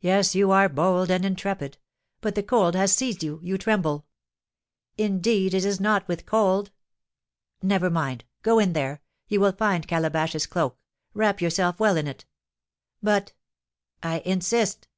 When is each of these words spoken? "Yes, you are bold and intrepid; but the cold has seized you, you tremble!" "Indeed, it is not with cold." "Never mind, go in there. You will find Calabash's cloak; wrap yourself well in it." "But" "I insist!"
"Yes, 0.00 0.34
you 0.34 0.50
are 0.52 0.70
bold 0.70 1.10
and 1.10 1.22
intrepid; 1.22 1.76
but 2.22 2.34
the 2.34 2.42
cold 2.42 2.74
has 2.74 2.94
seized 2.96 3.22
you, 3.22 3.40
you 3.42 3.58
tremble!" 3.58 4.06
"Indeed, 4.96 5.52
it 5.52 5.66
is 5.66 5.78
not 5.78 6.08
with 6.08 6.24
cold." 6.24 6.70
"Never 7.60 7.90
mind, 7.90 8.24
go 8.40 8.58
in 8.58 8.72
there. 8.72 9.02
You 9.28 9.40
will 9.40 9.52
find 9.52 9.86
Calabash's 9.86 10.46
cloak; 10.46 10.78
wrap 11.12 11.42
yourself 11.42 11.78
well 11.78 11.98
in 11.98 12.06
it." 12.06 12.24
"But" 13.02 13.34
"I 14.02 14.20
insist!" 14.20 14.88